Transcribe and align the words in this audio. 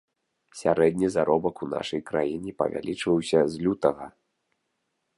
Сярэдні 0.61 1.09
заробак 1.15 1.55
у 1.67 1.69
нашай 1.75 2.01
краіне 2.09 2.51
павялічваўся 2.63 3.39
з 3.55 3.67
лютага. 3.67 4.05